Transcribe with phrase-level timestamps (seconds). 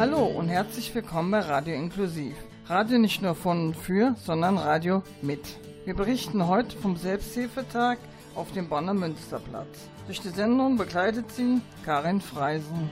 [0.00, 2.34] Hallo und herzlich willkommen bei Radio Inklusiv.
[2.68, 5.42] Radio nicht nur von und für, sondern Radio mit.
[5.84, 7.98] Wir berichten heute vom Selbsthilfetag
[8.34, 9.90] auf dem Bonner Münsterplatz.
[10.06, 12.88] Durch die Sendung begleitet sie Karin Freisen.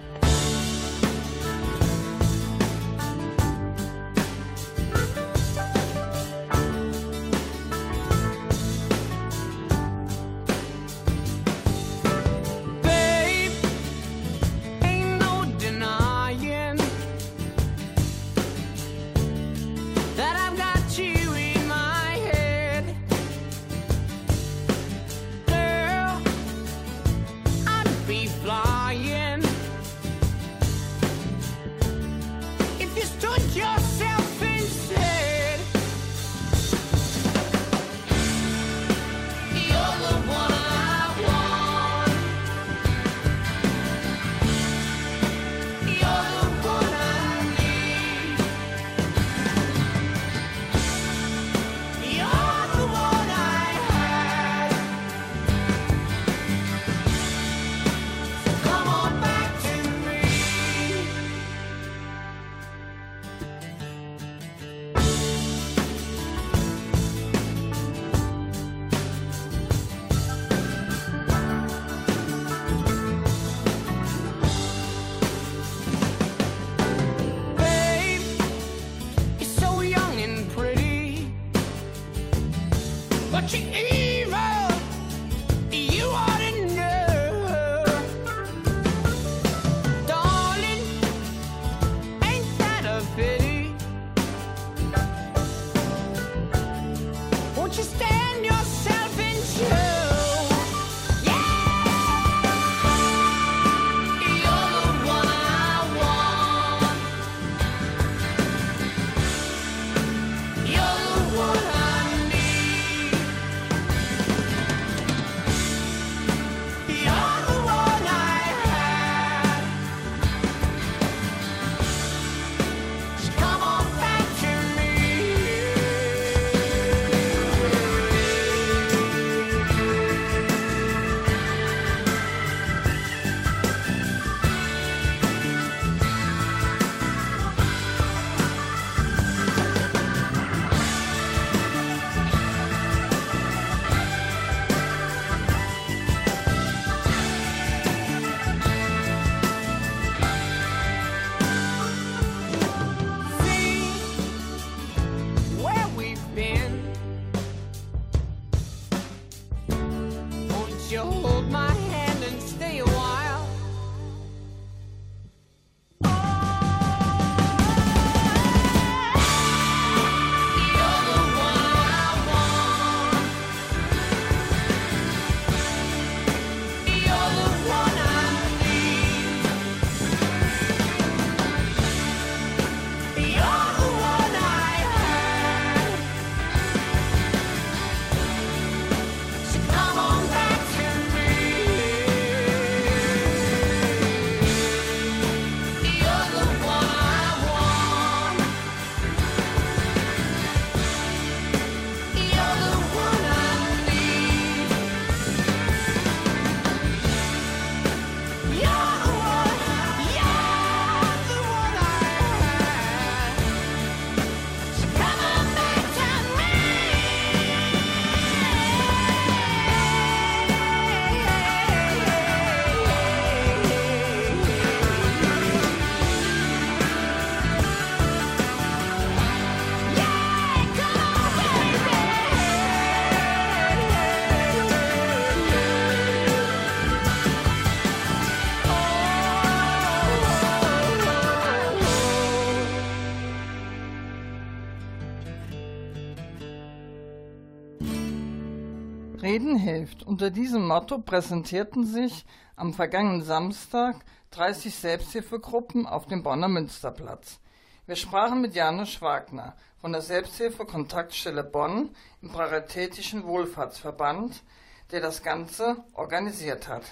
[249.89, 250.03] Hilft.
[250.03, 252.25] Unter diesem Motto präsentierten sich
[252.57, 253.97] am vergangenen Samstag
[254.31, 257.41] 30 Selbsthilfegruppen auf dem Bonner Münsterplatz.
[257.87, 261.91] Wir sprachen mit Janusz Wagner von der Selbsthilfe-Kontaktstelle Bonn
[262.21, 264.43] im Paritätischen Wohlfahrtsverband,
[264.91, 266.85] der das Ganze organisiert hat.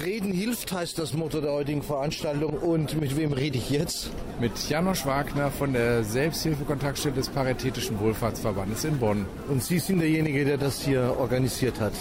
[0.00, 2.54] Reden hilft heißt das Motto der heutigen Veranstaltung.
[2.54, 4.08] Und mit wem rede ich jetzt?
[4.40, 9.26] Mit Janosch Wagner von der Selbsthilfekontaktstelle des Paritätischen Wohlfahrtsverbandes in Bonn.
[9.48, 11.92] Und Sie sind derjenige, der das hier organisiert hat.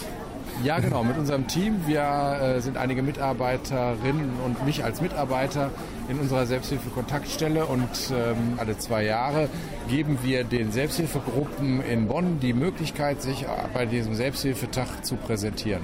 [0.63, 1.81] Ja, genau, mit unserem Team.
[1.85, 5.69] Wir äh, sind einige Mitarbeiterinnen und mich als Mitarbeiter
[6.07, 9.49] in unserer Selbsthilfe-Kontaktstelle und ähm, alle zwei Jahre
[9.89, 15.81] geben wir den Selbsthilfegruppen in Bonn die Möglichkeit, sich bei diesem Selbsthilfetag zu präsentieren.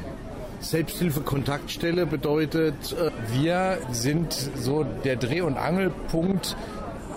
[0.59, 6.55] Selbsthilfe-Kontaktstelle bedeutet, äh wir sind so der Dreh- und Angelpunkt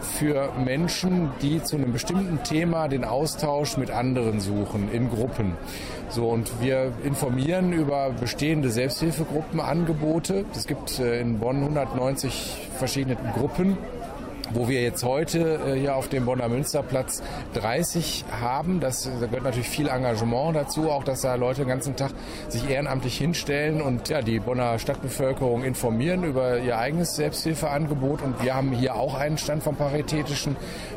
[0.03, 5.53] für Menschen, die zu einem bestimmten Thema den Austausch mit anderen suchen in Gruppen.
[6.09, 10.45] So und wir informieren über bestehende Selbsthilfegruppenangebote.
[10.55, 13.79] Es gibt äh, in Bonn 190 verschiedene Gruppen
[14.53, 17.23] wo wir jetzt heute äh, hier auf dem Bonner Münsterplatz
[17.55, 18.81] 30 haben.
[18.81, 22.11] Das, da gehört natürlich viel Engagement dazu, auch dass da Leute den ganzen Tag
[22.49, 28.23] sich ehrenamtlich hinstellen und ja, die Bonner Stadtbevölkerung informieren über ihr eigenes Selbsthilfeangebot.
[28.23, 30.57] Und wir haben hier auch einen Stand vom Paritätischen,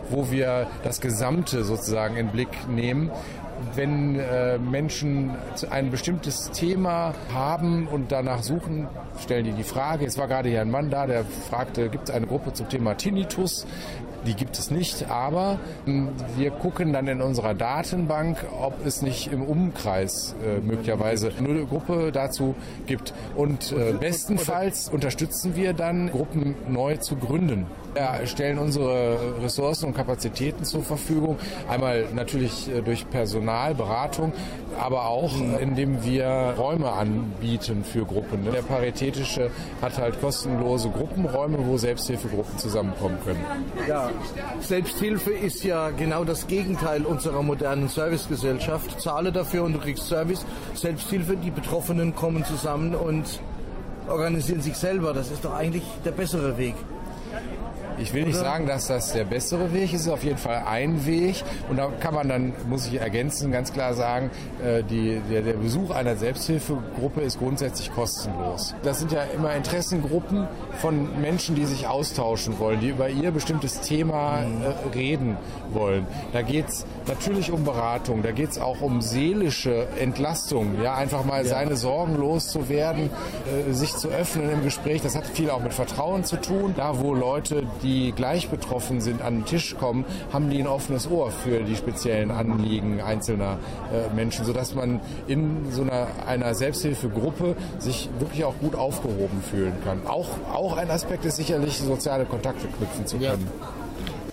[0.10, 3.12] wo wir das Gesamte sozusagen in Blick nehmen
[3.76, 5.32] wenn äh, Menschen
[5.70, 8.88] ein bestimmtes Thema haben und danach suchen,
[9.22, 10.06] stellen die die Frage.
[10.06, 12.96] Es war gerade hier ein Mann da, der fragte, gibt es eine Gruppe zum Thema
[12.96, 13.66] Tinnitus?
[14.26, 19.32] Die gibt es nicht, aber hm, wir gucken dann in unserer Datenbank, ob es nicht
[19.32, 22.56] im Umkreis äh, möglicherweise eine Gruppe dazu
[22.86, 23.14] gibt.
[23.36, 27.66] Und äh, bestenfalls unterstützen wir dann, Gruppen neu zu gründen.
[27.94, 31.38] Wir stellen unsere Ressourcen und Kapazitäten zur Verfügung.
[31.70, 34.34] Einmal natürlich äh, durch Personalberatung,
[34.80, 35.58] aber auch mhm.
[35.60, 38.52] indem wir Räume anbieten für Gruppen.
[38.52, 39.52] Der Paritätische
[39.82, 43.46] hat halt kostenlose Gruppenräume, wo Selbsthilfegruppen zusammenkommen können.
[43.88, 44.10] Ja,
[44.62, 49.00] Selbsthilfe ist ja genau das Gegenteil unserer modernen Servicegesellschaft.
[49.02, 50.46] Zahle dafür und du kriegst Service.
[50.74, 53.40] Selbsthilfe, die Betroffenen kommen zusammen und
[54.08, 55.14] organisieren sich selber.
[55.14, 56.76] Das ist doch eigentlich der bessere Weg.
[57.98, 61.44] Ich will nicht sagen, dass das der bessere Weg ist, auf jeden Fall ein Weg.
[61.70, 64.32] Und da kann man dann, muss ich ergänzen, ganz klar sagen,
[64.64, 68.76] äh, die, der, der Besuch einer Selbsthilfegruppe ist grundsätzlich kostenlos.
[68.84, 70.48] Das sind ja immer Interessengruppen
[70.82, 75.38] von Menschen, die sich austauschen wollen, die über ihr bestimmtes Thema äh, reden
[75.72, 76.08] wollen.
[76.32, 81.26] Da geht es natürlich um Beratung, da geht es auch um seelische Entlastung, ja, einfach
[81.26, 81.50] mal ja.
[81.50, 83.10] seine Sorgen loszuwerden,
[83.70, 85.02] äh, sich zu öffnen im Gespräch.
[85.02, 86.74] Das hat viel auch mit Vertrauen zu tun.
[86.76, 91.10] Da, wo Leute, die gleich betroffen sind, an den Tisch kommen, haben die ein offenes
[91.10, 93.60] Ohr für die speziellen Anliegen einzelner
[93.92, 99.74] äh, Menschen, sodass man in so einer, einer Selbsthilfegruppe sich wirklich auch gut aufgehoben fühlen
[99.84, 100.08] kann.
[100.08, 103.48] Auch, auch ein Aspekt ist sicherlich, soziale Kontakte knüpfen zu können.
[103.52, 103.68] Ja.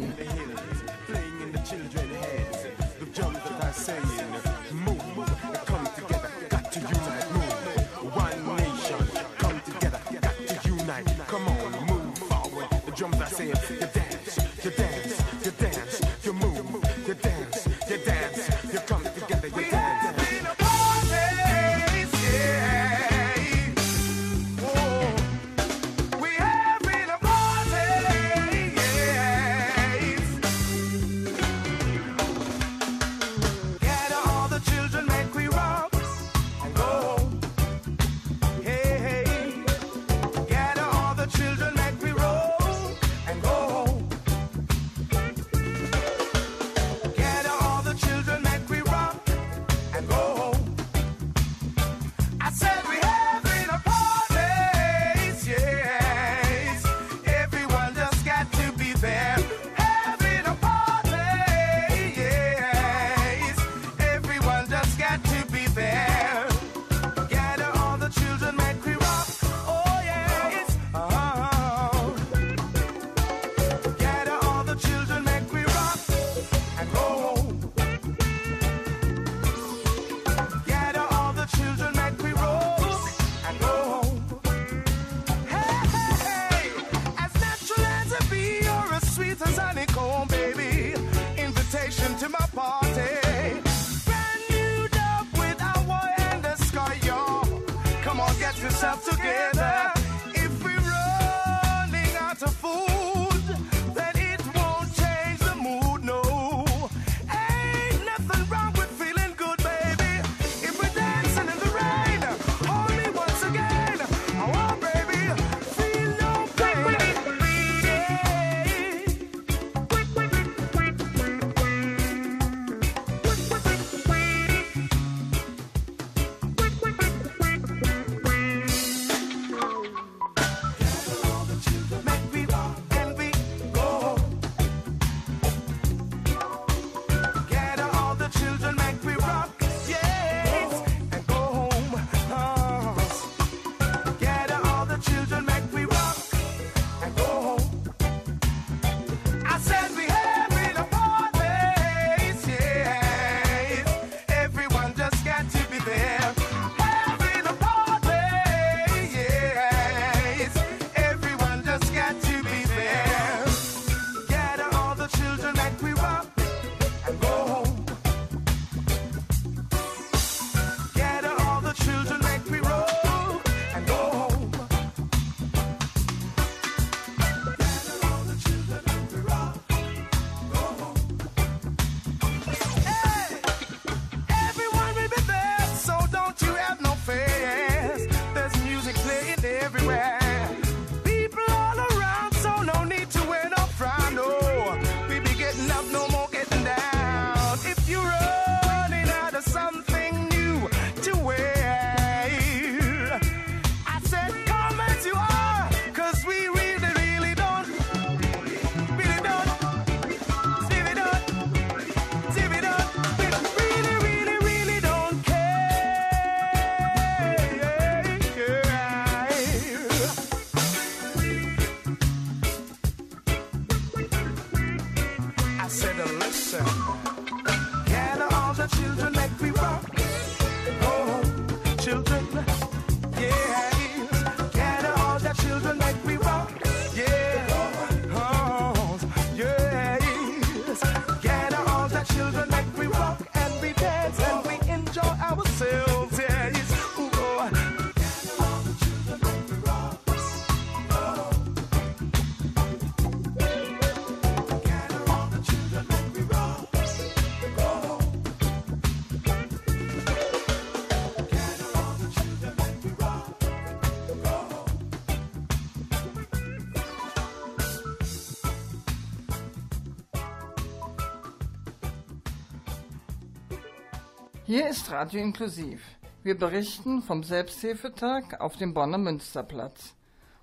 [274.53, 275.81] Hier ist Radio Inklusiv.
[276.24, 279.96] Wir berichten vom Selbsthilfetag auf dem Bonner Münsterplatz.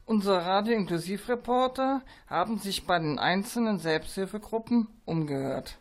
[0.07, 5.77] Unsere Radio Inklusiv Reporter haben sich bei den einzelnen Selbsthilfegruppen umgehört.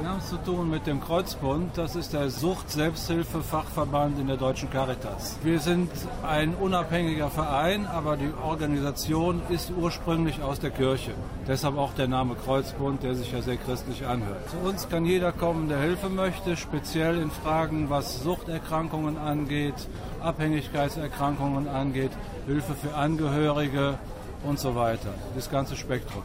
[0.00, 1.76] Wir haben es zu tun mit dem Kreuzbund.
[1.76, 5.38] Das ist der Sucht-Selbsthilfe-Fachverband in der Deutschen Caritas.
[5.42, 5.90] Wir sind
[6.22, 11.14] ein unabhängiger Verein, aber die Organisation ist ursprünglich aus der Kirche.
[11.46, 14.48] Deshalb auch der Name Kreuzbund, der sich ja sehr christlich anhört.
[14.50, 19.88] Zu uns kann jeder kommen, der Hilfe möchte, speziell in Fragen, was Suchterkrankungen angeht,
[20.20, 22.12] Abhängigkeitserkrankungen angeht,
[22.46, 23.98] Hilfe für Angehörige
[24.44, 25.14] und so weiter.
[25.34, 26.22] Das ganze Spektrum.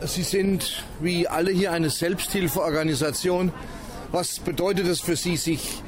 [0.00, 3.52] Sie sind wie alle hier eine Selbsthilfeorganisation.
[4.12, 5.82] Was bedeutet es für Sie, sich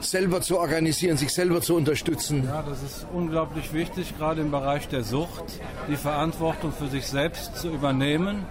[0.00, 2.44] selber zu organisieren, sich selber zu unterstützen?
[2.46, 5.44] Ja, das ist unglaublich wichtig, gerade im Bereich der Sucht,
[5.88, 8.44] die Verantwortung für sich selbst zu übernehmen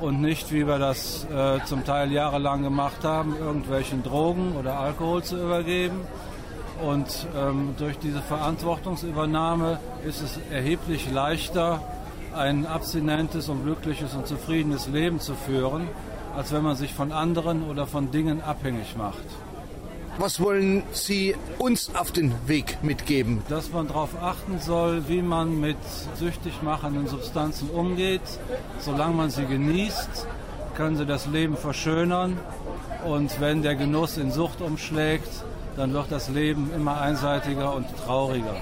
[0.00, 5.22] und nicht, wie wir das äh, zum Teil jahrelang gemacht haben, irgendwelchen Drogen oder Alkohol
[5.22, 6.00] zu übergeben.
[6.82, 11.80] Und ähm, durch diese Verantwortungsübernahme ist es erheblich leichter,
[12.36, 15.88] ein abstinentes und glückliches und zufriedenes Leben zu führen,
[16.36, 19.24] als wenn man sich von anderen oder von Dingen abhängig macht.
[20.18, 23.42] Was wollen Sie uns auf den Weg mitgeben?
[23.50, 25.76] Dass man darauf achten soll, wie man mit
[26.14, 28.22] süchtig machenden Substanzen umgeht.
[28.78, 30.26] Solange man sie genießt,
[30.74, 32.38] können sie das Leben verschönern.
[33.04, 35.28] Und wenn der Genuss in Sucht umschlägt,
[35.76, 38.56] dann wird das Leben immer einseitiger und trauriger.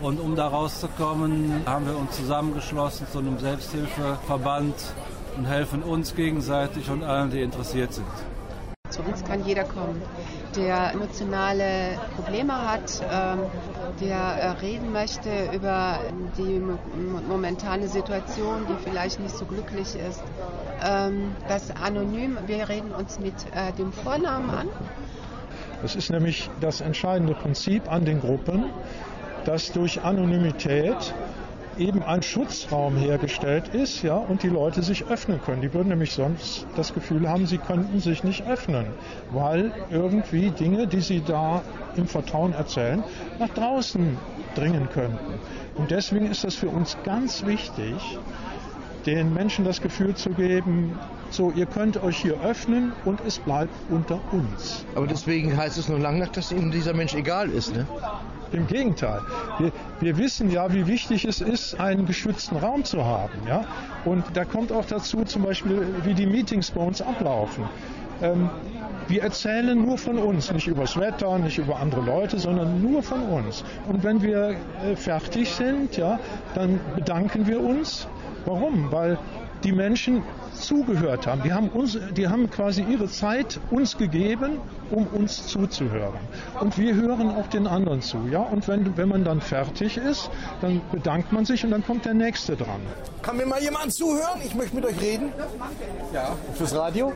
[0.00, 4.74] Und um da rauszukommen, haben wir uns zusammengeschlossen zu einem Selbsthilfeverband
[5.36, 8.06] und helfen uns gegenseitig und allen, die interessiert sind.
[8.90, 10.00] Zu uns kann jeder kommen,
[10.56, 13.40] der emotionale Probleme hat, ähm,
[14.00, 15.98] der äh, reden möchte über
[16.38, 16.62] die
[17.28, 20.22] momentane Situation, die vielleicht nicht so glücklich ist.
[20.82, 24.68] Ähm, das anonym, wir reden uns mit äh, dem Vornamen an.
[25.82, 28.64] Das ist nämlich das entscheidende Prinzip an den Gruppen
[29.48, 31.14] dass durch Anonymität
[31.78, 35.62] eben ein Schutzraum hergestellt ist, ja, und die Leute sich öffnen können.
[35.62, 38.84] Die würden nämlich sonst das Gefühl haben, sie könnten sich nicht öffnen,
[39.30, 41.62] weil irgendwie Dinge, die sie da
[41.96, 43.02] im Vertrauen erzählen,
[43.38, 44.18] nach draußen
[44.54, 45.40] dringen könnten.
[45.76, 48.18] Und deswegen ist das für uns ganz wichtig,
[49.06, 50.98] den Menschen das Gefühl zu geben,
[51.30, 54.84] so, ihr könnt euch hier öffnen und es bleibt unter uns.
[54.94, 57.86] Aber deswegen heißt es nur lange nicht, dass Ihnen dieser Mensch egal ist, ne?
[58.52, 59.20] Im Gegenteil.
[59.58, 63.38] Wir, wir, wissen ja, wie wichtig es ist, einen geschützten Raum zu haben.
[63.46, 63.64] Ja?
[64.04, 67.64] Und da kommt auch dazu zum Beispiel, wie die Meetings bei uns ablaufen.
[68.22, 68.50] Ähm,
[69.08, 73.22] wir erzählen nur von uns, nicht übers Wetter, nicht über andere Leute, sondern nur von
[73.22, 73.64] uns.
[73.88, 76.18] Und wenn wir äh, fertig sind, ja,
[76.54, 78.08] dann bedanken wir uns.
[78.44, 78.90] Warum?
[78.90, 79.18] Weil
[79.64, 80.22] die Menschen
[80.60, 81.42] zugehört haben.
[81.42, 84.58] Die haben, uns, die haben quasi ihre Zeit uns gegeben,
[84.90, 86.20] um uns zuzuhören.
[86.60, 88.18] Und wir hören auch den anderen zu.
[88.30, 88.40] Ja?
[88.40, 92.14] Und wenn, wenn man dann fertig ist, dann bedankt man sich und dann kommt der
[92.14, 92.80] Nächste dran.
[93.22, 94.40] Kann mir mal jemand zuhören?
[94.44, 95.32] Ich möchte mit euch reden.
[96.12, 96.36] Ja.
[96.54, 97.12] Fürs Radio?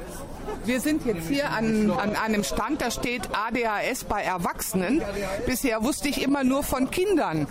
[0.64, 5.02] Wir sind jetzt hier an, an einem Stand, da steht ADHS bei Erwachsenen.
[5.46, 7.46] Bisher wusste ich immer nur von Kindern,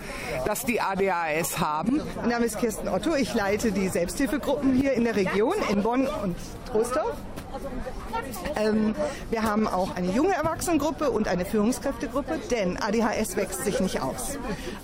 [0.46, 2.00] dass die ADHS haben.
[2.16, 3.14] Mein Name ist Kirsten Otto.
[3.14, 7.14] Ich leite die Selbsthilfegruppen hier in der Region, in Bonn und Trostorf.
[8.56, 8.94] Ähm,
[9.30, 14.38] wir haben auch eine junge Erwachsenengruppe und eine Führungskräftegruppe, denn ADHS wächst sich nicht aus.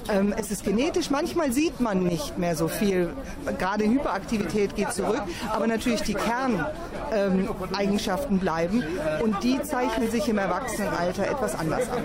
[0.08, 3.10] Ähm, es ist genetisch, manchmal sieht man nicht mehr so viel,
[3.58, 8.84] gerade Hyperaktivität geht zurück, aber natürlich die Kerneigenschaften ähm, bleiben
[9.22, 12.04] und die zeichnen sich im Erwachsenenalter etwas anders an.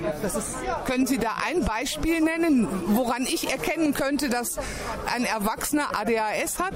[0.85, 4.57] Können Sie da ein Beispiel nennen, woran ich erkennen könnte, dass
[5.13, 6.75] ein Erwachsener ADHS hat?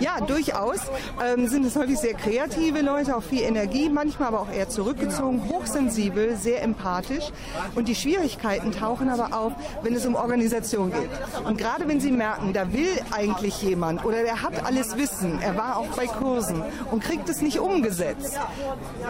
[0.00, 0.80] Ja, durchaus.
[1.24, 5.48] Ähm, sind es häufig sehr kreative Leute, auch viel Energie, manchmal aber auch eher zurückgezogen,
[5.48, 7.30] hochsensibel, sehr empathisch.
[7.74, 11.10] Und die Schwierigkeiten tauchen aber auf, wenn es um Organisation geht.
[11.44, 15.56] Und gerade wenn Sie merken, da will eigentlich jemand oder der hat alles Wissen, er
[15.56, 18.38] war auch bei Kursen und kriegt es nicht umgesetzt,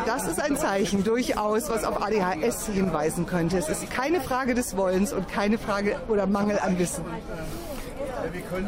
[0.07, 3.59] das ist ein Zeichen durchaus, was auf ADHS hinweisen könnte.
[3.59, 7.05] Es ist keine Frage des Wollens und keine Frage oder Mangel an Wissen.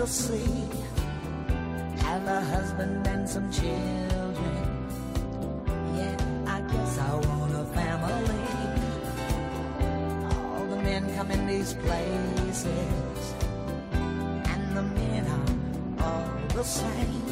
[0.00, 0.64] to see,
[1.98, 4.62] Have a husband and some children.
[5.94, 8.40] Yeah, I guess I want a family.
[10.32, 13.34] All the men come in these places,
[13.92, 17.22] and the men are all the same.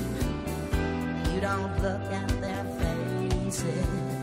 [1.32, 4.17] You don't look at their faces.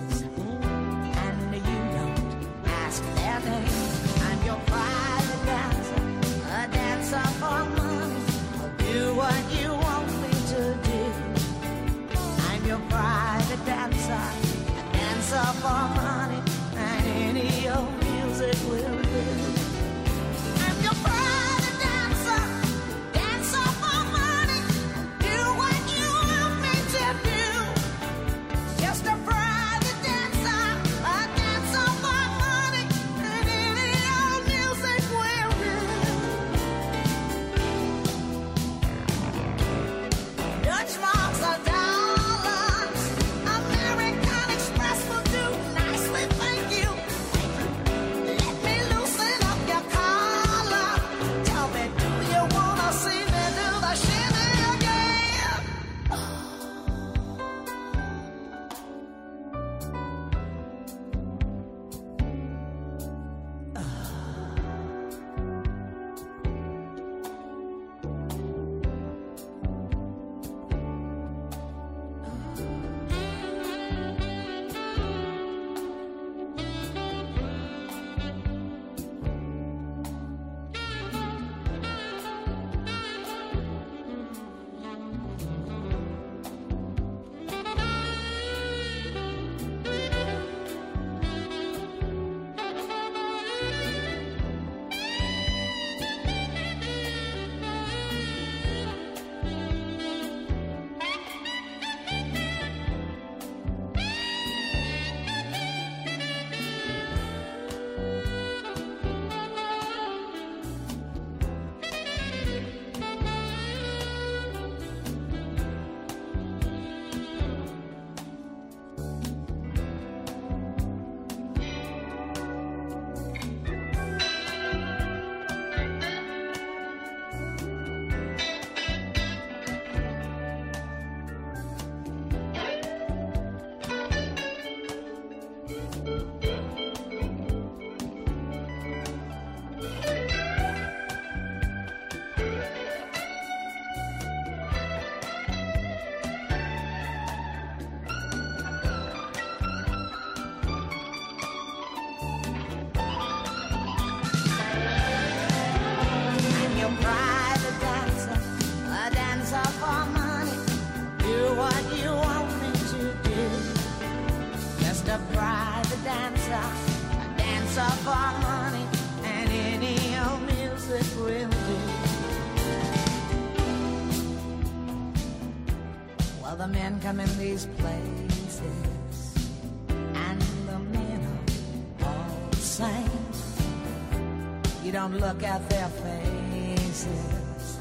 [184.84, 187.78] You don't look at their faces,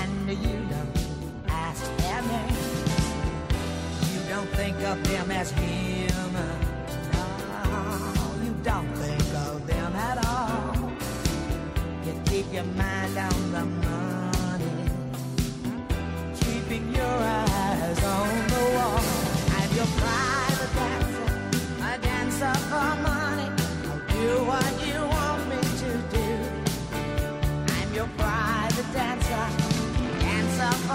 [0.00, 0.98] and you don't
[1.46, 2.56] ask their name.
[4.12, 6.58] You don't think of them as human.
[7.12, 10.90] No, you don't think of them at all.
[12.04, 14.90] You keep your mind on the money,
[16.40, 19.00] keeping your eyes on the wall,
[19.60, 20.27] and your pride.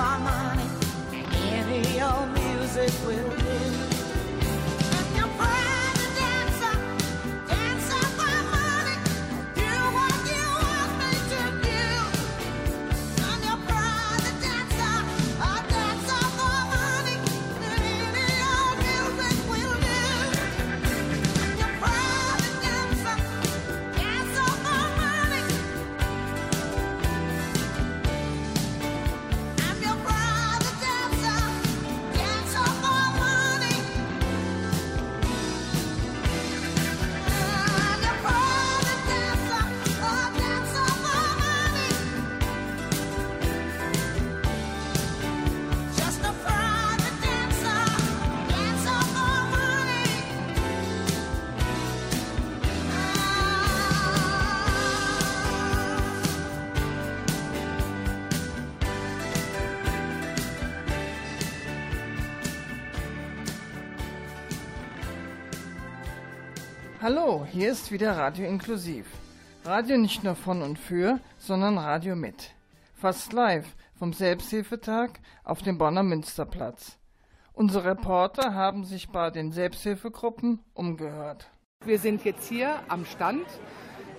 [0.04, 0.68] harmony.
[1.58, 3.43] Any old music will.
[67.04, 69.06] Hallo, hier ist wieder Radio Inklusiv.
[69.66, 72.52] Radio nicht nur von und für, sondern Radio mit.
[72.94, 73.68] Fast live
[74.00, 76.98] vom Selbsthilfetag auf dem Bonner Münsterplatz.
[77.52, 81.52] Unsere Reporter haben sich bei den Selbsthilfegruppen umgehört.
[81.84, 83.48] Wir sind jetzt hier am Stand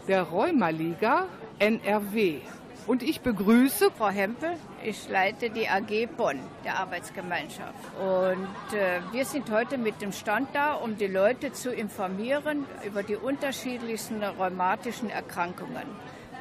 [0.07, 1.25] der Rheumaliga
[1.61, 2.43] NRW.
[2.87, 4.51] Und ich begrüße Frau Hempel.
[4.85, 7.73] Ich leite die AG Bonn, der Arbeitsgemeinschaft.
[7.99, 13.03] Und äh, wir sind heute mit dem Stand da, um die Leute zu informieren über
[13.03, 15.87] die unterschiedlichsten rheumatischen Erkrankungen.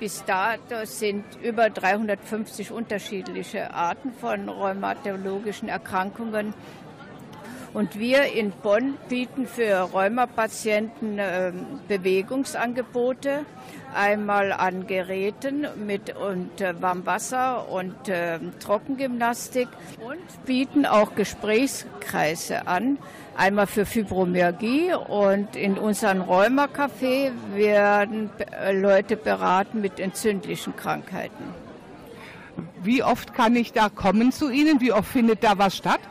[0.02, 6.54] Bis dato sind über 350 unterschiedliche Arten von rheumatologischen Erkrankungen
[7.74, 11.52] und wir in Bonn bieten für Rheumapatienten äh,
[11.88, 13.46] Bewegungsangebote,
[13.96, 19.68] einmal an Geräten mit und äh, Warmwasser und äh, Trockengymnastik
[20.06, 22.98] und bieten auch Gesprächskreise an,
[23.38, 31.44] einmal für Fibromyalgie und in unserem Rheumacafé werden äh, Leute beraten mit entzündlichen Krankheiten.
[32.84, 34.82] Wie oft kann ich da kommen zu Ihnen?
[34.82, 36.02] Wie oft findet da was statt?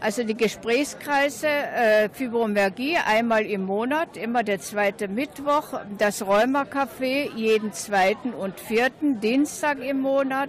[0.00, 7.74] Also die Gesprächskreise äh, Fibromyalgie einmal im Monat, immer der zweite Mittwoch, das Rheumacafé jeden
[7.74, 10.48] zweiten und vierten Dienstag im Monat.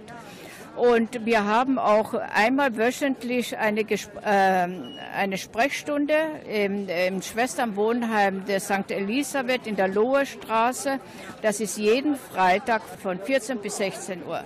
[0.78, 4.68] Und wir haben auch einmal wöchentlich eine, äh,
[5.14, 6.16] eine Sprechstunde
[6.50, 8.90] im, im Schwesternwohnheim der St.
[8.90, 11.00] Elisabeth in der Lohe Straße.
[11.42, 14.46] Das ist jeden Freitag von 14 bis 16 Uhr.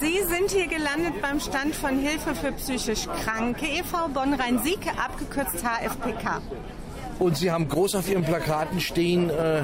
[0.00, 4.08] Sie sind hier gelandet beim Stand von Hilfe für psychisch Kranke e.V.
[4.08, 6.40] Bonn-Rhein-Sieg, abgekürzt HFPK.
[7.18, 9.62] Und Sie haben groß auf Ihren Plakaten stehen, äh,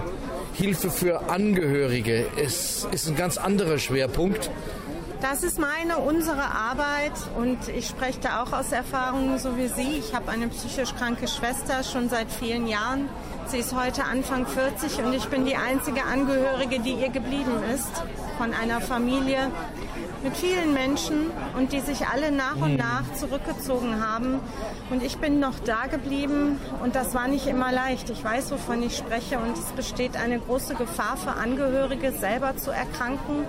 [0.54, 2.26] Hilfe für Angehörige.
[2.37, 4.50] Es ist ein ganz anderer Schwerpunkt.
[5.20, 9.98] Das ist meine, unsere Arbeit und ich spreche da auch aus Erfahrung, so wie Sie.
[9.98, 13.09] Ich habe eine psychisch kranke Schwester schon seit vielen Jahren.
[13.50, 17.90] Sie ist heute Anfang 40 und ich bin die einzige Angehörige, die ihr geblieben ist
[18.38, 19.50] von einer Familie
[20.22, 24.38] mit vielen Menschen und die sich alle nach und nach zurückgezogen haben.
[24.90, 28.08] Und ich bin noch da geblieben und das war nicht immer leicht.
[28.10, 32.70] Ich weiß, wovon ich spreche und es besteht eine große Gefahr für Angehörige, selber zu
[32.70, 33.46] erkranken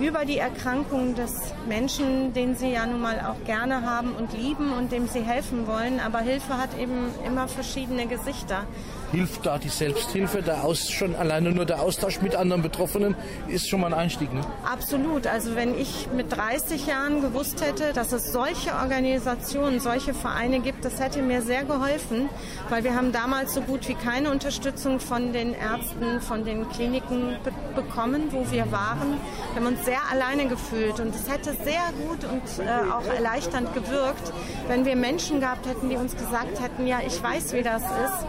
[0.00, 1.32] über die Erkrankung des
[1.66, 5.66] Menschen, den sie ja nun mal auch gerne haben und lieben und dem sie helfen
[5.66, 6.00] wollen.
[6.00, 8.64] Aber Hilfe hat eben immer verschiedene Gesichter
[9.12, 13.14] hilft da die Selbsthilfe, der Aus, schon alleine nur der Austausch mit anderen Betroffenen
[13.48, 14.32] ist schon mal ein Einstieg.
[14.32, 14.40] Ne?
[14.70, 15.26] Absolut.
[15.26, 20.84] Also wenn ich mit 30 Jahren gewusst hätte, dass es solche Organisationen, solche Vereine gibt,
[20.84, 22.28] das hätte mir sehr geholfen,
[22.68, 27.36] weil wir haben damals so gut wie keine Unterstützung von den Ärzten, von den Kliniken
[27.44, 29.18] be bekommen, wo wir waren.
[29.52, 33.74] Wir haben uns sehr alleine gefühlt und es hätte sehr gut und äh, auch erleichternd
[33.74, 34.32] gewirkt,
[34.68, 38.26] wenn wir Menschen gehabt hätten, die uns gesagt hätten, ja, ich weiß, wie das ist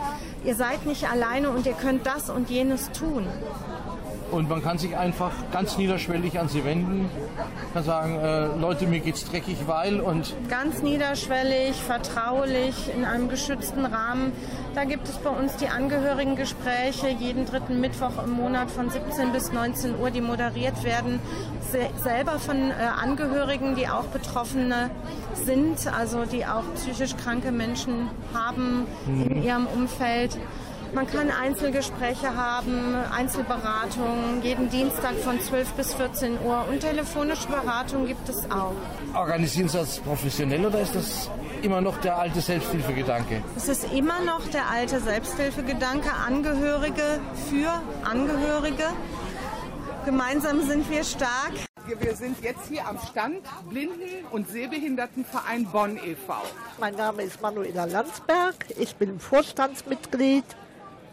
[0.48, 3.26] ihr seid nicht alleine und ihr könnt das und jenes tun.
[4.32, 7.10] Und man kann sich einfach ganz niederschwellig an sie wenden,
[7.74, 13.86] kann sagen, äh, Leute, mir geht's dreckig, weil und ganz niederschwellig, vertraulich, in einem geschützten
[13.86, 14.34] Rahmen.
[14.76, 19.52] Da gibt es bei uns die Angehörigengespräche jeden dritten Mittwoch im Monat von 17 bis
[19.54, 21.20] 19 Uhr, die moderiert werden,
[21.72, 24.90] se selber von äh, Angehörigen, die auch Betroffene
[25.34, 29.22] sind, also die auch psychisch kranke Menschen haben mhm.
[29.22, 30.38] in ihrem Umfeld.
[30.94, 38.08] Man kann Einzelgespräche haben, Einzelberatungen, jeden Dienstag von 12 bis 14 Uhr und telefonische Beratung
[38.08, 38.74] gibt es auch.
[39.14, 41.30] Organisieren Sie das professionell oder ist das
[41.62, 43.44] immer noch der alte Selbsthilfegedanke?
[43.56, 47.20] Es ist immer noch der alte Selbsthilfegedanke, Angehörige
[47.50, 47.70] für
[48.04, 48.86] Angehörige.
[50.06, 51.54] Gemeinsam sind wir stark.
[52.00, 56.34] Wir sind jetzt hier am Stand Blinden- und Sehbehindertenverein Bonn e.V.
[56.80, 58.56] Mein Name ist Manuela Landsberg.
[58.78, 60.44] Ich bin Vorstandsmitglied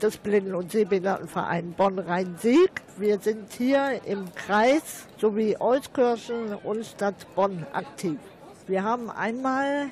[0.03, 2.71] des Blinden- und Sehbehindertenvereins Bonn-Rhein-Sieg.
[2.97, 8.19] Wir sind hier im Kreis sowie Euskirchen und Stadt Bonn aktiv.
[8.67, 9.91] Wir haben einmal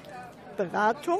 [0.56, 1.18] Beratung,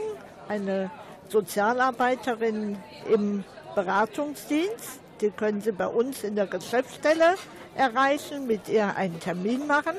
[0.49, 0.91] eine
[1.29, 2.77] Sozialarbeiterin
[3.13, 5.01] im Beratungsdienst.
[5.21, 7.35] Die können Sie bei uns in der Geschäftsstelle
[7.75, 9.97] erreichen, mit ihr einen Termin machen.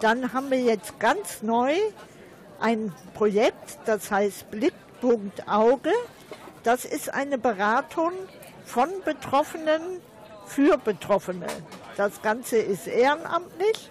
[0.00, 1.74] Dann haben wir jetzt ganz neu
[2.60, 5.92] ein Projekt, das heißt Blickpunkt Auge.
[6.64, 8.12] Das ist eine Beratung
[8.64, 10.00] von Betroffenen
[10.46, 11.48] für Betroffene.
[11.96, 13.90] Das Ganze ist ehrenamtlich.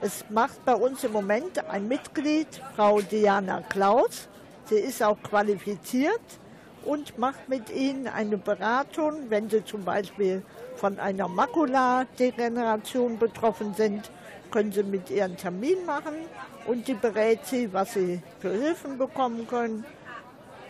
[0.00, 4.30] Es macht bei uns im Moment ein Mitglied, Frau Diana Klaus.
[4.70, 6.22] Sie ist auch qualifiziert
[6.82, 10.42] und macht mit ihnen eine Beratung, wenn sie zum Beispiel
[10.76, 14.10] von einer Makuladegeneration betroffen sind,
[14.50, 16.14] können sie mit ihren Termin machen
[16.66, 19.84] und die berät sie, was sie für Hilfen bekommen können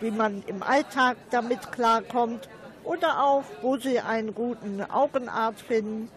[0.01, 2.49] wie man im Alltag damit klarkommt
[2.83, 6.09] oder auch, wo Sie einen guten Augenarzt finden,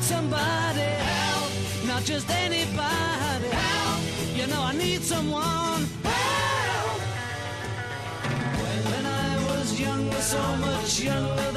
[0.00, 1.52] Need somebody help,
[1.86, 4.00] not just anybody help.
[4.34, 7.00] You know I need someone help.
[8.90, 11.49] When I was younger, so much younger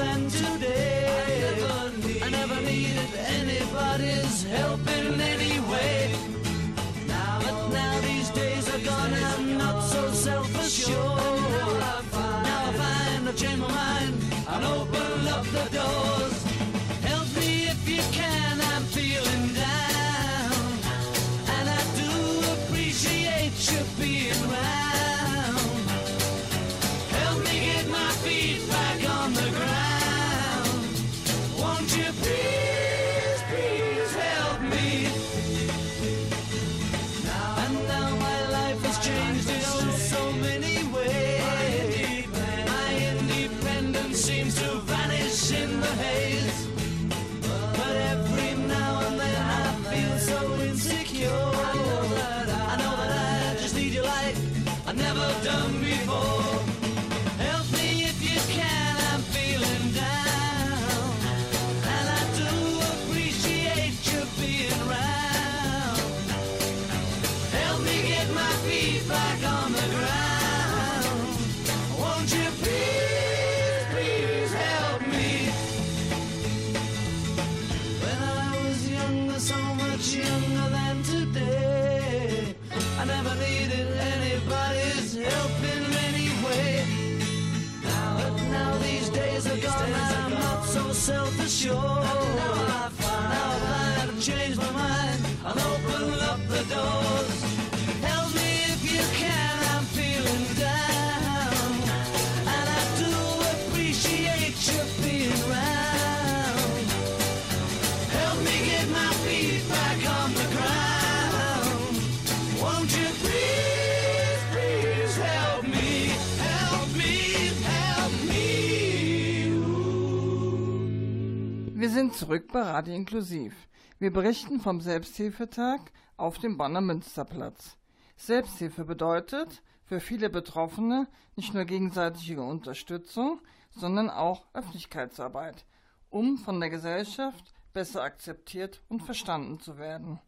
[122.14, 123.56] zurück bei Radio Inklusiv.
[123.98, 125.80] Wir berichten vom Selbsthilfetag
[126.16, 127.76] auf dem Bonner Münsterplatz.
[128.16, 133.42] Selbsthilfe bedeutet für viele Betroffene nicht nur gegenseitige Unterstützung,
[133.72, 135.66] sondern auch Öffentlichkeitsarbeit,
[136.12, 140.20] um von der Gesellschaft besser akzeptiert und verstanden zu werden.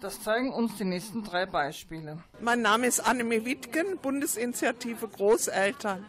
[0.00, 2.22] Das zeigen uns die nächsten drei Beispiele.
[2.40, 6.06] Mein Name ist Annemie Wittgen, Bundesinitiative Großeltern.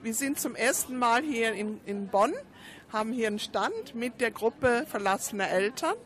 [0.00, 2.32] Wir sind zum ersten Mal hier in, in Bonn,
[2.92, 5.96] haben hier einen Stand mit der Gruppe verlassener Eltern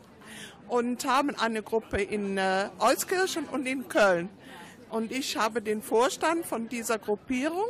[0.67, 4.29] und haben eine Gruppe in äh, Euskirchen und in Köln.
[4.89, 7.67] Und ich habe den Vorstand von dieser Gruppierung,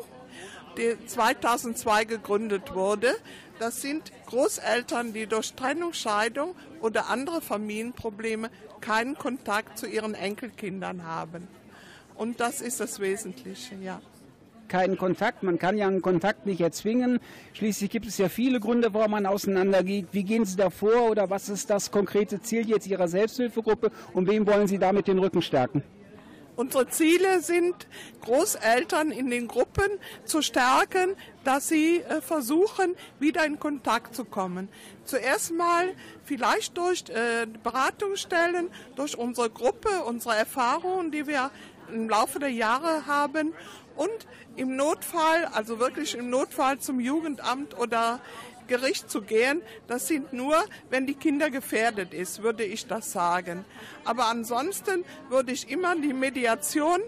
[0.78, 3.14] die 2002 gegründet wurde.
[3.60, 8.50] Das sind Großeltern, die durch Trennung, Scheidung oder andere Familienprobleme
[8.80, 11.50] keinen Kontakt zu ihren Enkelkindern haben.
[12.16, 14.00] Und das ist das Wesentliche, ja
[14.74, 15.44] keinen Kontakt.
[15.44, 17.20] Man kann ja einen Kontakt nicht erzwingen.
[17.54, 20.08] Schließlich gibt es ja viele Gründe, warum man auseinandergeht.
[20.14, 24.28] Wie gehen Sie da vor oder was ist das konkrete Ziel jetzt Ihrer Selbsthilfegruppe und
[24.28, 25.84] wem wollen Sie damit den Rücken stärken?
[26.56, 27.88] Unsere Ziele sind,
[28.22, 29.90] Großeltern in den Gruppen
[30.26, 34.70] zu stärken, dass sie äh, versuchen, wieder in Kontakt zu kommen.
[35.04, 35.94] Zuerst mal
[36.24, 41.50] vielleicht durch äh, Beratungsstellen, durch unsere Gruppe, unsere Erfahrungen, die wir
[41.92, 43.54] im Laufe der Jahre haben
[43.96, 48.20] und im Notfall, also wirklich im Notfall zum Jugendamt oder
[48.68, 50.56] Gericht zu gehen, das sind nur,
[50.90, 53.66] wenn die Kinder gefährdet ist, würde ich das sagen.
[54.06, 57.02] Aber ansonsten würde ich immer die Mediation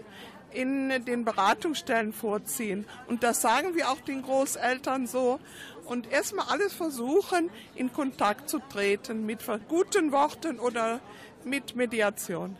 [0.52, 2.86] in den Beratungsstellen vorziehen.
[3.08, 5.38] Und das sagen wir auch den Großeltern so.
[5.84, 11.00] Und erstmal alles versuchen, in Kontakt zu treten mit guten Worten oder
[11.44, 12.56] mit Mediation.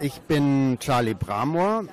[0.00, 1.84] Ich bin Charlie Bramor.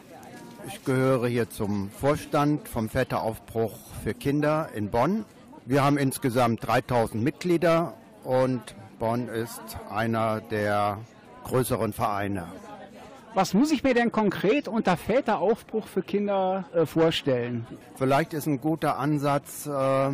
[0.67, 3.71] Ich gehöre hier zum Vorstand vom Väteraufbruch
[4.03, 5.23] für Kinder in Bonn.
[5.65, 7.93] Wir haben insgesamt 3000 Mitglieder
[8.25, 10.97] und Bonn ist einer der
[11.45, 12.47] größeren Vereine.
[13.33, 17.65] Was muss ich mir denn konkret unter Väteraufbruch für Kinder äh, vorstellen?
[17.95, 20.09] Vielleicht ist ein guter Ansatz, äh,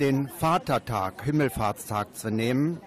[0.00, 2.80] den Vatertag, Himmelfahrtstag zu nehmen,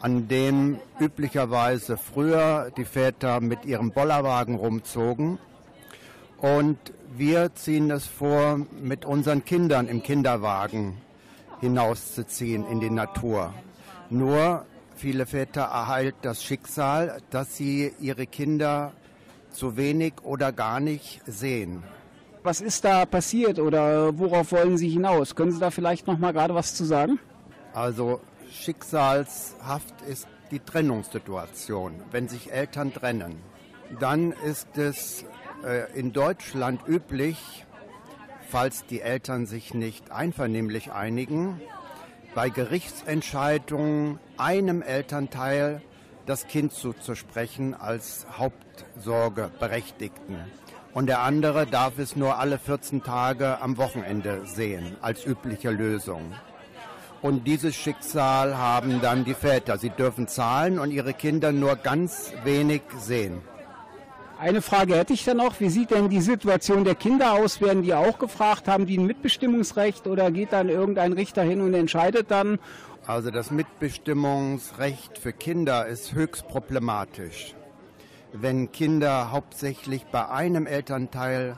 [0.00, 5.38] an dem üblicherweise früher die Väter mit ihrem Bollerwagen rumzogen.
[6.42, 6.76] Und
[7.16, 10.96] wir ziehen es vor, mit unseren Kindern im Kinderwagen
[11.60, 13.54] hinauszuziehen in die Natur.
[14.10, 14.66] Nur
[14.96, 18.90] viele Väter ereilt das Schicksal, dass sie ihre Kinder
[19.52, 21.84] zu wenig oder gar nicht sehen.
[22.42, 25.36] Was ist da passiert oder worauf wollen Sie hinaus?
[25.36, 27.20] Können Sie da vielleicht noch mal gerade was zu sagen?
[27.72, 28.20] Also
[28.50, 33.36] schicksalshaft ist die Trennungssituation, wenn sich Eltern trennen.
[34.00, 35.24] Dann ist es
[35.64, 37.66] äh, in Deutschland üblich,
[38.48, 41.60] falls die Eltern sich nicht einvernehmlich einigen,
[42.34, 45.82] bei Gerichtsentscheidungen einem Elternteil
[46.26, 50.36] das Kind zuzusprechen als Hauptsorgeberechtigten.
[50.94, 56.32] Und der andere darf es nur alle 14 Tage am Wochenende sehen, als übliche Lösung.
[57.22, 59.78] Und dieses Schicksal haben dann die Väter.
[59.78, 63.40] Sie dürfen zahlen und ihre Kinder nur ganz wenig sehen.
[64.42, 65.60] Eine Frage hätte ich dann noch.
[65.60, 67.60] Wie sieht denn die Situation der Kinder aus?
[67.60, 68.66] Werden die auch gefragt?
[68.66, 72.58] Haben die ein Mitbestimmungsrecht oder geht dann irgendein Richter hin und entscheidet dann?
[73.06, 77.54] Also das Mitbestimmungsrecht für Kinder ist höchst problematisch.
[78.32, 81.56] Wenn Kinder hauptsächlich bei einem Elternteil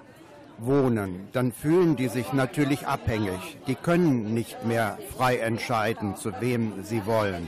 [0.58, 3.56] wohnen, dann fühlen die sich natürlich abhängig.
[3.66, 7.46] Die können nicht mehr frei entscheiden, zu wem sie wollen.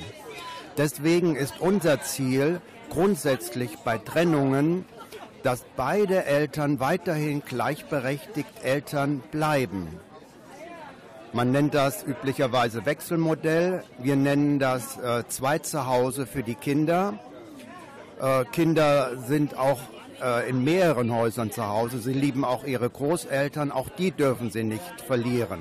[0.78, 4.86] Deswegen ist unser Ziel grundsätzlich bei Trennungen,
[5.46, 9.86] dass beide Eltern weiterhin gleichberechtigt Eltern bleiben.
[11.32, 13.84] Man nennt das üblicherweise Wechselmodell.
[13.98, 17.20] Wir nennen das äh, Zweitzuhause für die Kinder.
[18.20, 19.78] Äh, Kinder sind auch
[20.20, 22.00] äh, in mehreren Häusern zu Hause.
[22.00, 23.70] Sie lieben auch ihre Großeltern.
[23.70, 25.60] Auch die dürfen sie nicht verlieren.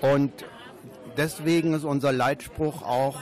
[0.00, 0.32] Und
[1.16, 3.20] deswegen ist unser Leitspruch auch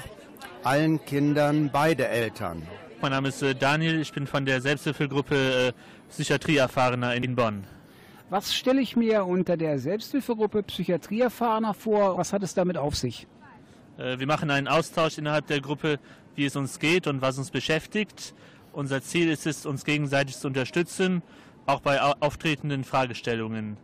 [0.64, 2.66] allen Kindern beide Eltern.
[3.02, 5.34] Mein Name ist äh, Daniel, ich bin von der Selbsthilfegruppe
[5.68, 5.72] äh,
[6.08, 7.64] Psychiatrieerfahrener in Bonn.
[8.30, 12.16] Was stelle ich mir unter der Selbsthilfegruppe Psychiatrieerfahrener vor?
[12.16, 13.26] Was hat es damit auf sich?
[13.98, 15.98] Äh, wir machen einen Austausch innerhalb der Gruppe,
[16.36, 18.34] wie es uns geht und was uns beschäftigt.
[18.72, 21.22] Unser Ziel ist es, uns gegenseitig zu unterstützen,
[21.66, 23.76] auch bei auftretenden Fragestellungen.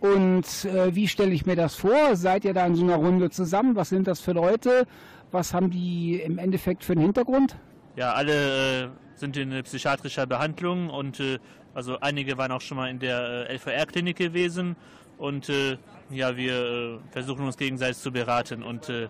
[0.00, 2.16] Und äh, wie stelle ich mir das vor?
[2.16, 3.76] Seid ihr da in so einer Runde zusammen?
[3.76, 4.86] Was sind das für Leute?
[5.32, 7.56] Was haben die im Endeffekt für einen Hintergrund?
[7.96, 11.38] Ja, alle äh, sind in psychiatrischer Behandlung und äh,
[11.74, 14.76] also einige waren auch schon mal in der äh, LVR-Klinik gewesen
[15.16, 15.76] und äh,
[16.10, 19.08] ja, wir äh, versuchen uns gegenseitig zu beraten und zu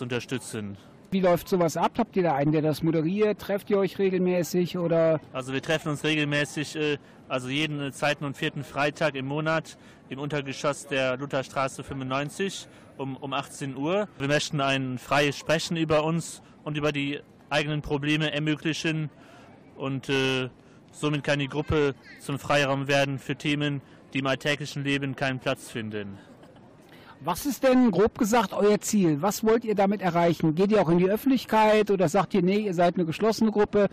[0.00, 0.78] unterstützen.
[1.10, 1.92] Wie läuft sowas ab?
[1.98, 3.38] Habt ihr da einen, der das moderiert?
[3.38, 5.20] Trefft ihr euch regelmäßig oder?
[5.34, 6.78] Also wir treffen uns regelmäßig,
[7.28, 9.76] also jeden zweiten und vierten Freitag im Monat
[10.08, 12.66] im Untergeschoss der Lutherstraße 95
[12.96, 14.08] um, um 18 Uhr.
[14.18, 17.20] Wir möchten ein freies Sprechen über uns und über die
[17.52, 19.10] eigenen Probleme ermöglichen
[19.76, 20.48] und äh,
[20.90, 23.80] somit kann die Gruppe zum Freiraum werden für Themen,
[24.12, 26.18] die im alltäglichen Leben keinen Platz finden.
[27.24, 29.22] Was ist denn grob gesagt euer Ziel?
[29.22, 30.56] Was wollt ihr damit erreichen?
[30.56, 33.88] Geht ihr auch in die Öffentlichkeit oder sagt ihr, nee, ihr seid eine geschlossene Gruppe?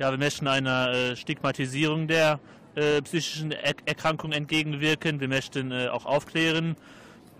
[0.00, 2.40] Ja, wir möchten einer äh, Stigmatisierung der
[2.74, 5.20] äh, psychischen er Erkrankung entgegenwirken.
[5.20, 6.74] Wir möchten äh, auch aufklären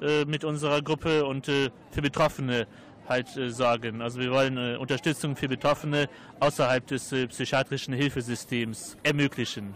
[0.01, 2.69] äh, mit unserer Gruppe und äh, für Betroffene
[3.13, 4.03] halt äh, sorgen.
[4.03, 6.09] Also wir wollen Unterstützung für Betroffene
[6.41, 9.75] außerhalb des psychiatrischen Hilfesystems ermöglichen.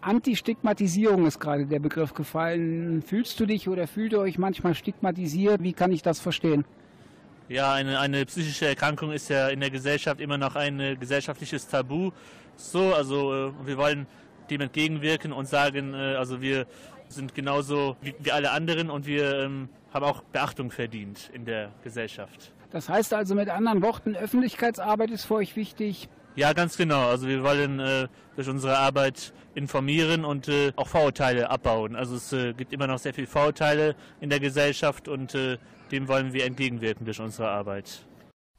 [0.00, 3.02] Antistigmatisierung ist gerade der Begriff gefallen.
[3.02, 5.62] Fühlst du dich oder fühlt ihr euch manchmal stigmatisiert?
[5.62, 6.64] Wie kann ich das verstehen?
[7.48, 11.66] Ja, eine, eine psychische Erkrankung ist ja in der Gesellschaft immer noch ein äh, gesellschaftliches
[11.66, 12.10] Tabu.
[12.56, 14.06] So, also äh, wir wollen
[14.50, 16.66] dem entgegenwirken und sagen, äh, also wir
[17.08, 21.72] sind genauso wie, wie alle anderen und wir ähm, haben auch Beachtung verdient in der
[21.82, 22.52] Gesellschaft.
[22.70, 26.08] Das heißt also mit anderen Worten, Öffentlichkeitsarbeit ist für euch wichtig,
[26.38, 27.08] ja, ganz genau.
[27.08, 31.96] Also wir wollen äh, durch unsere Arbeit informieren und äh, auch Vorurteile abbauen.
[31.96, 35.58] Also es äh, gibt immer noch sehr viele Vorurteile in der Gesellschaft und äh,
[35.90, 38.06] dem wollen wir entgegenwirken durch unsere Arbeit.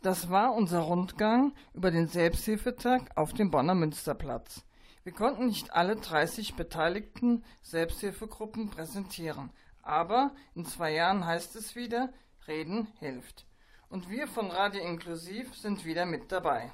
[0.01, 4.65] Das war unser Rundgang über den Selbsthilfetag auf dem Bonner Münsterplatz.
[5.05, 9.51] Wir konnten nicht alle 30 beteiligten Selbsthilfegruppen präsentieren,
[9.89, 12.13] aber in zwei Jahren heißt es wieder,
[12.47, 13.45] Reden hilft.
[13.89, 16.71] Und wir von Radio Inklusiv sind wieder mit dabei.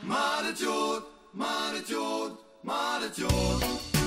[0.00, 1.04] Maletjord,
[2.62, 3.62] Maletjord.
[3.62, 4.03] Hey,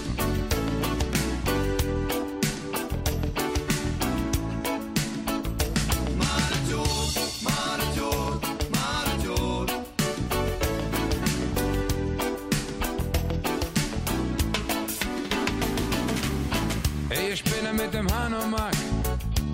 [17.93, 18.73] Hanomag.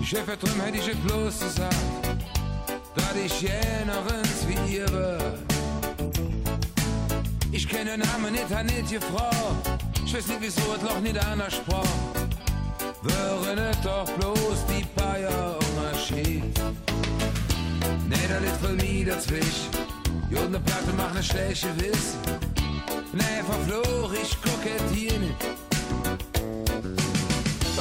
[0.00, 1.76] Die Chefin drum hätte ich es bloß gesagt.
[2.94, 5.18] Da ich jenerens wie ihre
[7.54, 9.70] ich kenne den Namen nicht, han nicht gefragt.
[10.04, 11.86] Ich weiß nicht, wieso es noch nicht einer sprach.
[13.02, 16.42] Wäre nicht doch bloß die Jahre Unterschied.
[18.08, 19.70] Nee, da liegt voll mir dazwischen.
[20.30, 22.16] Jodne Platte macht ne schlechte Wiss.
[23.12, 25.73] Nee, verfluch, ich kokettiere nicht.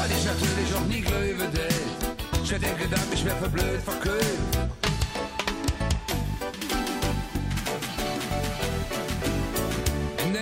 [0.04, 1.50] Weil ich natürlich auch nie glöwe
[2.44, 4.40] Ich hätte gedacht, ich wär verblöd, verköhlt.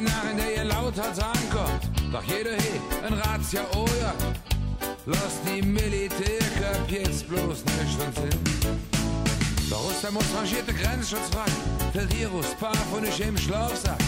[0.02, 1.92] nach, in der ihr lauthals ankommt.
[2.12, 4.16] Doch jeder he, ein Razzia, oh ja.
[5.06, 8.40] Lass die Militärkörper jetzt bloß nicht uns hin.
[9.70, 11.54] Der Russland muss rangierte Grenzschutz rein.
[11.94, 14.00] Der Virus, paar von ich im Schlafsack.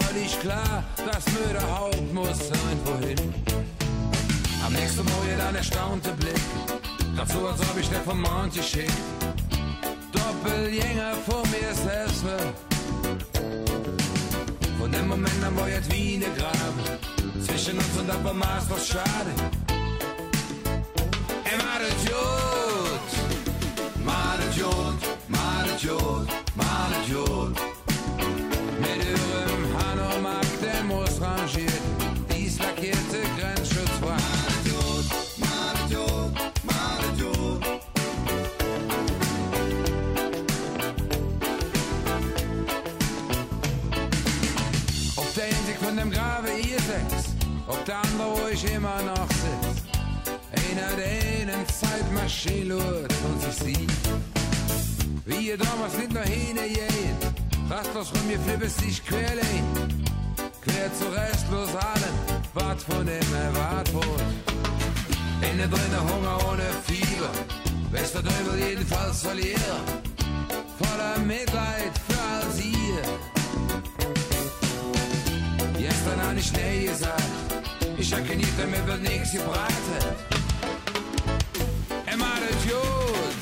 [0.00, 3.55] Völlig klar, das müde Haupt muss sein, wohin.
[4.66, 6.40] Am nächsten Morgen dann erstaunte Blick.
[7.32, 8.90] So, als ob ich der vom Mond geschickt.
[10.10, 12.24] Doppelgänger vor mir selbst.
[14.80, 16.82] Und im Moment am jetzt wie eine Graben
[17.46, 19.32] zwischen uns und aber Maß was schade.
[21.44, 23.08] Er macht Jod,
[24.04, 24.98] macht Jod,
[25.28, 27.75] macht Jod, macht Jod.
[45.96, 47.36] Von dem Grave einsetzt,
[47.66, 49.82] ob der andere, ich immer noch sitz.
[50.52, 53.90] Einer, der einen Zeitmaschine schaut und sich sieht.
[55.24, 57.16] Wie ihr damals nicht nur hingehen,
[57.70, 59.64] rastlos rum, ihr flippest dich querlehn.
[60.62, 62.16] Quer zu restlos allem,
[62.52, 64.26] wart von dem erwart wurde.
[65.40, 67.30] Innen drinnen Hunger ohne Fieber,
[67.92, 69.82] der Teufel jedenfalls verlieren.
[70.78, 72.15] Voller Mitleid für
[76.06, 77.22] Gestern habe ich nee gesagt,
[77.98, 80.14] ich hab geniet, damit wird nichts gebreitet.
[82.06, 83.34] Er macht es gut.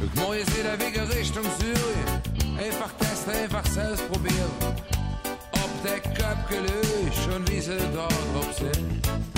[0.00, 2.58] Das Neue ist wieder Weg Richtung Syrien.
[2.58, 4.50] Einfach testen, einfach selbst probieren.
[5.52, 9.29] Ob der Kopf gelöst schon wie sie dort drauf sind.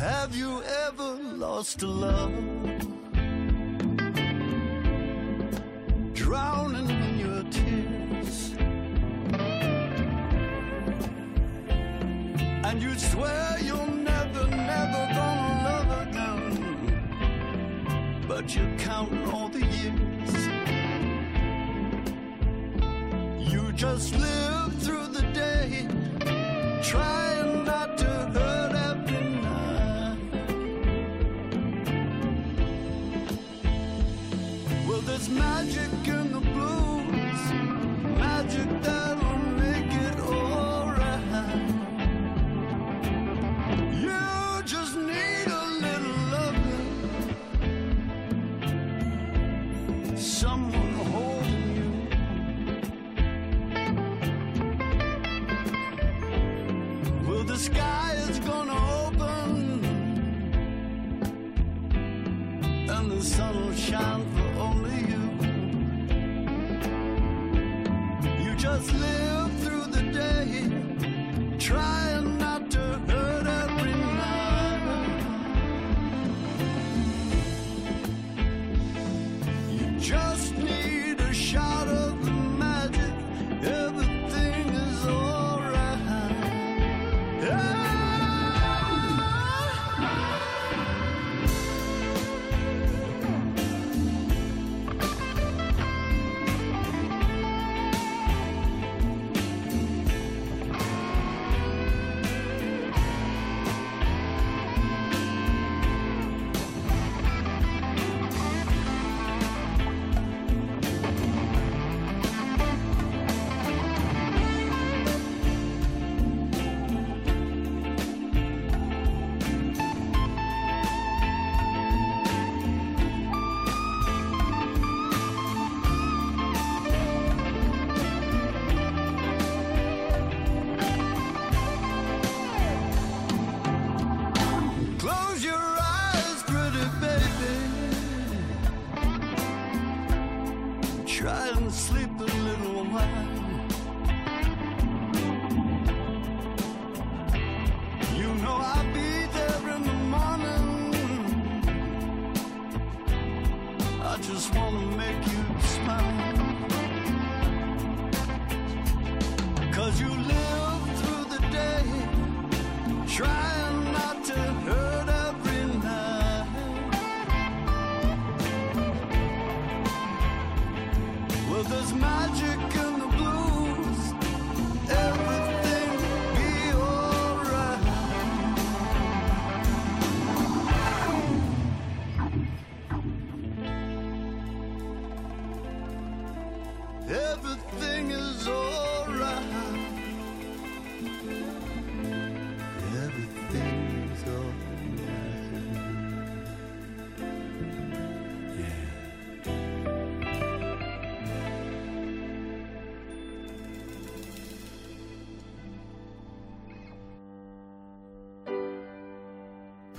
[0.00, 2.59] Have you ever lost a love?
[18.42, 20.46] But you're counting all the years.
[23.52, 24.29] You just live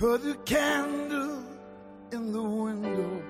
[0.02, 1.44] Put a candle
[2.10, 3.22] in the window.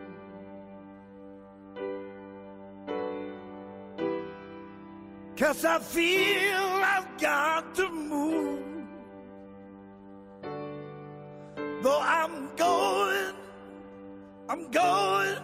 [5.36, 6.62] Cause I feel
[6.94, 8.86] I've got to move.
[11.82, 13.34] Though I'm going,
[14.48, 15.36] I'm going,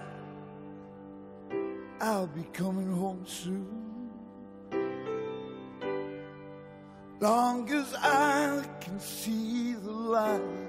[2.01, 3.69] I'll be coming home soon.
[7.21, 10.68] Long as I can see the light.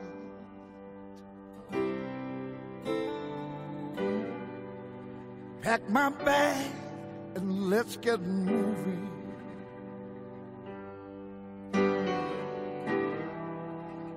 [5.70, 6.72] Pack my bag
[7.36, 9.08] and let's get moving.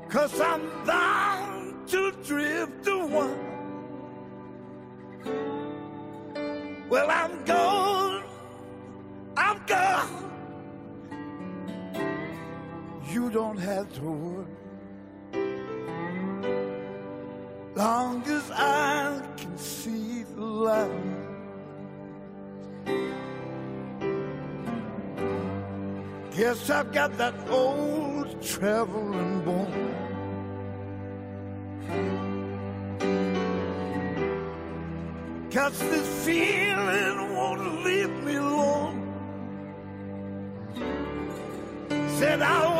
[0.09, 3.37] Cause I'm bound to drift to away.
[6.89, 8.25] Well, I'm gone.
[9.37, 10.31] I'm gone.
[13.11, 14.47] You don't have to worry.
[17.77, 21.12] Long as I can see the light.
[26.53, 29.95] Guess I've got that old traveling bone.
[35.51, 38.99] Cause this feeling won't leave me alone.
[42.19, 42.72] Said I